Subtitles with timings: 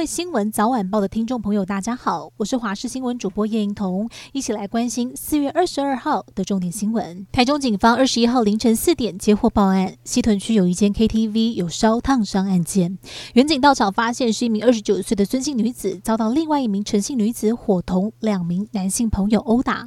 [0.00, 7.26] 位新闻早晚报的听众朋友，大家好，我是华视新闻主播叶莹彤，一起来关心四月二十二号的重点新闻。
[7.30, 12.96] 台中警方二十一号凌晨四点接获报案，西屯区有一间 KTV 有烧烫伤案件，
[13.34, 19.86] 员警到场发现是一名二十九岁的孙姓女子遭到另外一名陈姓女子伙同两名男性朋友殴打，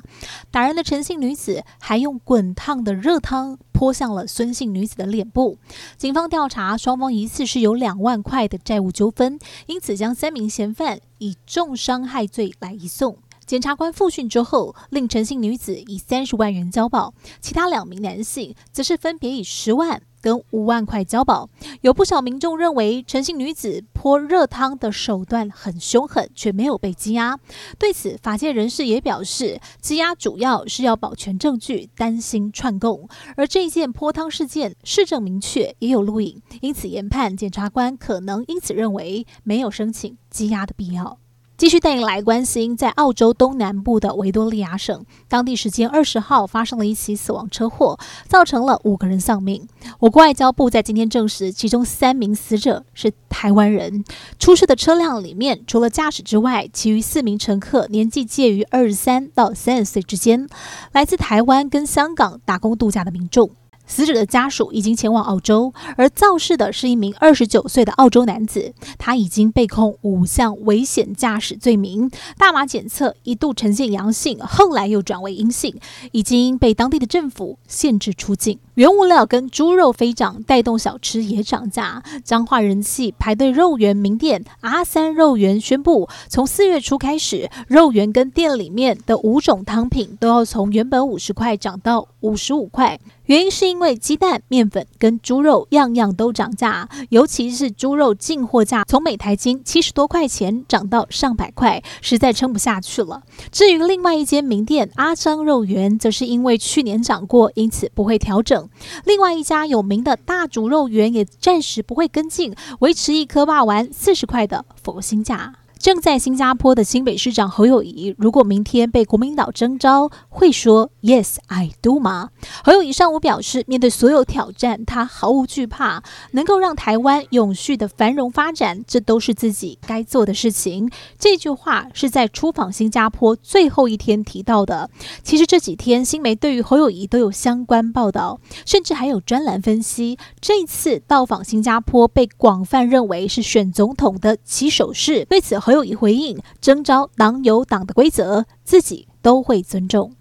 [0.52, 5.58] 打人的陈姓女子还用滚烫的热汤泼向了孙姓女子的脸部。
[5.98, 9.98] 警方调查，双方疑似是有两万块的债务纠纷，因此。
[9.98, 13.17] 将三名嫌犯以重伤害罪来移送。
[13.53, 21.48] 检察官复讯之后，令陈姓女子以三十万元交保，其他两名男性则是分别以十万跟五万块交保。
[21.81, 27.39] 有不少民众认为陈姓女子泼热汤的手段很凶狠，却没有被羁押。
[27.77, 33.08] 对此，法界人士也表示，羁押主要是要保全证据，担心串供。
[33.38, 41.19] 而这一件泼汤事件，事证明确，也有录影，因此研判检察官可能因此认为没有申请羁押的必要。
[41.64, 47.97] 继续带你来关心，在澳洲东南部的维多利亚省，当地时间二十号发生了一起死亡车祸，
[48.28, 49.66] 造成了五个人丧命。
[50.00, 54.03] 我国外交部在今天证实，其中三名死者是台湾人。
[54.38, 60.50] 出事的车辆里面，除了驾驶之外，其余四名乘客年纪介于二十三到三十岁之间，
[60.91, 63.52] 来自台湾跟香港打工度假的民众。
[63.94, 75.80] 死者的家属已经前往澳洲，而肇事的是一名二十九岁的澳洲男子，他已经被控五项危险驾驶罪名，大麻检测一度呈现阳性，后来又转为阴性，
[76.11, 78.58] 已经被当地的政府限制出境。
[78.75, 82.02] 原物料跟猪肉飞涨，带动小吃也涨价。
[82.23, 92.99] 彰化人气排队肉圆名店阿三肉圆宣布，从四月初开始，肉圆跟店里面的五种汤品都要从原本五十块涨到五十五块。
[93.25, 103.22] 原因是因为鸡蛋、面粉跟猪肉样样都涨价，尤其是猪肉进货价从每台斤七十多块钱涨到上百块，实在撑不下去了。
[103.50, 108.62] 至于另外一间名店阿张肉圆，则是因为去年涨过，因此不会调整。
[109.06, 115.56] 另外一家有名的大竹肉圆也暂时不会跟进，维持一颗霸丸四十块的佛心价。
[115.83, 122.29] 正在新加坡的新北市长侯友谊，如果明天被国民党征召，会说 Yes I do 吗？
[122.63, 126.01] 侯友谊上午表示，面对所有挑战，他毫无惧怕，
[126.31, 130.89] 能够让台湾永续的繁荣发展，这都是自己该做的事情。
[131.19, 134.89] 这句话是在出访新加坡最后一天提到的。
[135.21, 145.25] 其实这几天新媒对于侯友谊都有相关报道，甚至还有专栏分析，这一次到访新加坡被广泛认为是选总统的起手式。
[145.25, 150.11] 对此，侯都已回应，征召党有党的规则，自己都会尊重。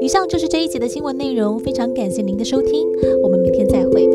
[0.00, 2.84] 以上就是这一集的新闻内容，非常感谢您的收听，
[3.22, 4.08] 我们明天再会